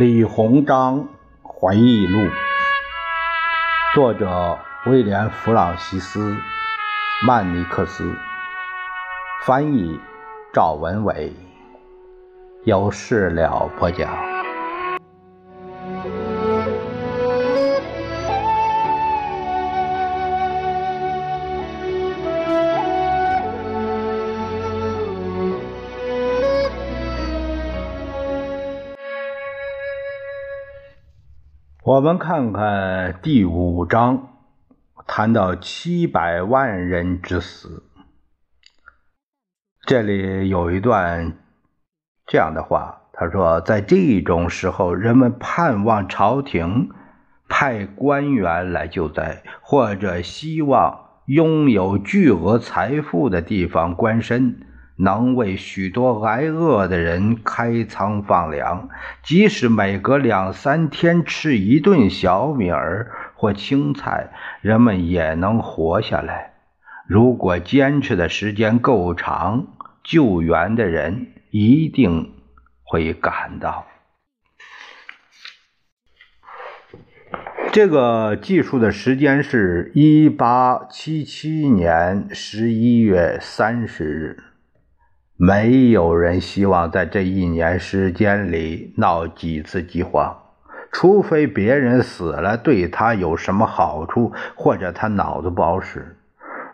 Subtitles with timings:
[0.00, 1.08] 李鸿章
[1.42, 2.26] 回忆录，
[3.94, 6.32] 作者威廉·弗朗西斯·
[7.26, 8.10] 曼尼克斯，
[9.44, 10.00] 翻译
[10.54, 11.34] 赵文伟，
[12.64, 14.39] 有事了不讲。
[31.90, 34.28] 我们看看第五章，
[35.08, 37.82] 谈到七百万人之死。
[39.88, 41.36] 这里有一段
[42.28, 46.90] 这样的话，他说：“在这种时候，人们盼望朝廷
[47.48, 54.54] 派官员来救灾，或者希望拥有巨额财富的地方官绅。”
[55.02, 58.88] 能为许多挨饿的人开仓放粮，
[59.22, 66.52] 即使每隔两三天吃一顿小米儿或青菜，人们也能活下来。
[67.06, 69.66] 如果坚持的时间够长，
[70.04, 72.34] 救援的人一定
[72.84, 73.86] 会赶到。
[77.72, 84.49] 这个技术的时间是一八七七年十一月三十日。
[85.42, 90.36] 没有人希望在这一年时间里闹几次饥荒，
[90.92, 96.18] 除非别人死了对他有什么好处，或者他脑子不好使。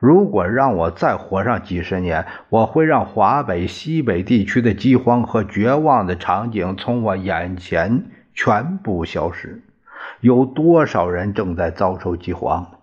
[0.00, 9.60] 如果让我再活上几十年，我会让华北、西北地区的饥荒和绝望的场景从我眼前全部消失。
[10.20, 12.73] 有多少人正在遭受饥荒？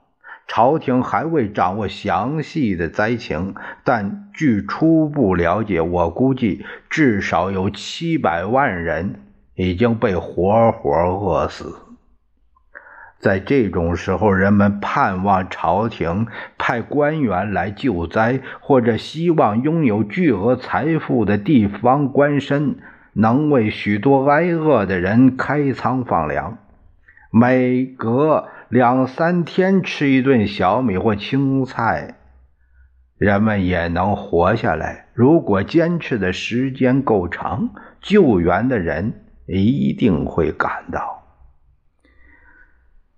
[0.53, 9.21] 朝廷还未掌握详细的灾情，但据初步了解，我估计至少有七百万人
[9.55, 11.77] 已经被活活饿死。
[13.17, 22.75] 在这种时候，人们盼望朝廷派官员来救灾，或者希望拥有巨额财富的地方官绅
[23.13, 26.57] 能为许多挨饿的人开仓放粮。
[27.33, 32.15] 每隔两三天吃一顿小米或青菜，
[33.17, 35.07] 人们也能活下来。
[35.13, 41.21] 如果坚持的时间够长，救援的人一定会赶到。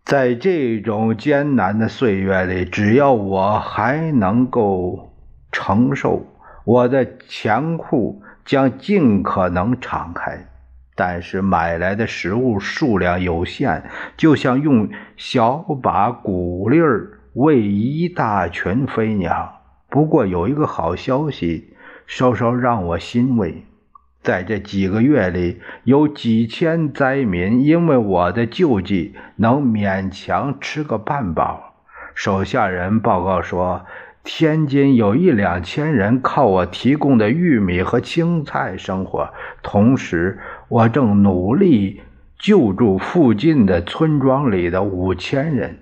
[0.04, 5.14] 在这种艰难的岁月里，只要我还能够
[5.52, 6.26] 承受，
[6.66, 10.48] 我的钱库将尽可能敞开。
[10.96, 13.84] 但是买来的食物数量有限，
[14.16, 19.62] 就像用小把谷粒儿喂一大群飞鸟。
[19.90, 21.74] 不过有一个好消息，
[22.06, 23.66] 稍稍让我欣慰，
[24.22, 31.76] 在这几个月里，有几千灾民因为我的救济，能勉强吃个半饱。
[32.14, 33.86] 手下人报告说。
[34.26, 40.40] 天津有一两千人靠我提供的玉米和青菜生活，同时
[40.74, 42.02] 我正努力
[42.40, 45.78] 救助附近的村庄里的五千人。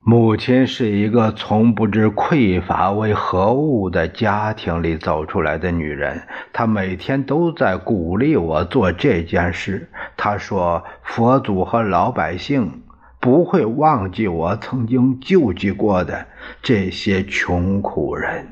[0.00, 9.88] 母亲是一个从不知匮乏为何物的家庭里走出来的女人，她每天都在鼓励我做这件事。
[10.16, 12.82] 她说：“佛祖和老百姓。”
[13.20, 16.26] 不会忘记我曾经救济过的
[16.62, 18.46] 这些穷苦人。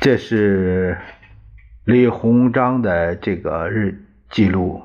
[0.00, 0.98] 这是
[1.84, 4.82] 李鸿章的这个日记录。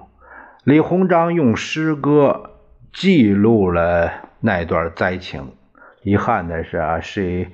[0.64, 2.52] 李鸿章用诗歌
[2.94, 5.52] 记录了那段灾情。
[6.04, 7.48] 遗憾的是啊，是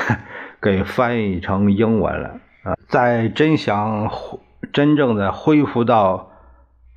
[0.60, 2.76] 给翻译成英文了啊。
[2.88, 4.10] 在真想
[4.72, 6.28] 真正的恢复到。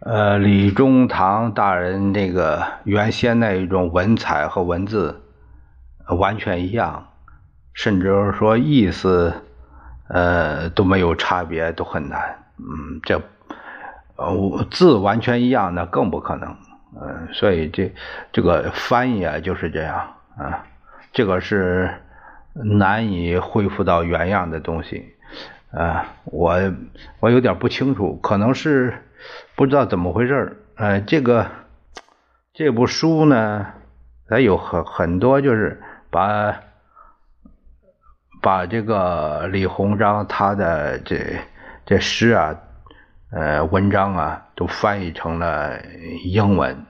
[0.01, 5.23] 呃，李中堂大人那个原先那一种文采和文字
[6.19, 7.07] 完全一样，
[7.73, 9.33] 甚至说意思
[10.07, 12.43] 呃都没有差别，都很难。
[12.57, 13.21] 嗯，这
[14.15, 16.55] 呃字完全一样，那更不可能。
[17.01, 17.93] 嗯，所以这
[18.31, 19.95] 这个翻译啊就是这样
[20.37, 20.65] 啊，
[21.11, 21.93] 这个是
[22.53, 25.13] 难以恢复到原样的东西。
[25.71, 26.59] 啊，我
[27.19, 28.93] 我有点不清楚，可能是。
[29.55, 31.47] 不知道怎么回事儿，呃，这个
[32.53, 33.65] 这部书呢，
[34.27, 35.81] 它有很很多，就是
[36.11, 36.53] 把
[38.45, 41.17] 把这个李鸿章他的这
[41.83, 42.55] 这诗啊，
[43.31, 45.79] 呃，文章啊，都翻译成了
[46.23, 46.85] 英文。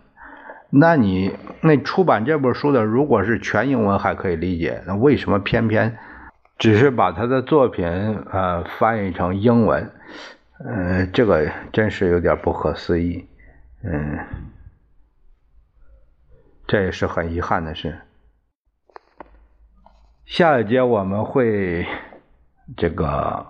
[0.69, 5.97] 那你那出版这本书的，如果是全英文还可以理解，那为什么偏偏
[6.57, 7.87] 只是把他的作品
[8.29, 9.89] 呃翻译成英文？
[10.59, 13.25] 呃，这个真是有点不可思议，
[13.81, 14.19] 嗯，
[16.67, 17.97] 这也是很遗憾的事。
[20.25, 21.85] 下一节我们会
[22.75, 23.45] 这个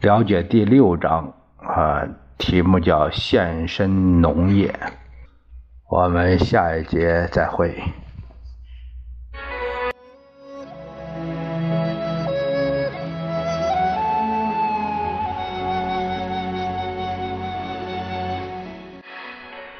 [0.00, 2.04] 了解第六章啊，
[2.36, 4.74] 题目叫“献身农业”。
[5.88, 7.80] 我们下一节再会。